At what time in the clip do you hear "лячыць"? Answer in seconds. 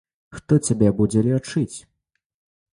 1.29-1.77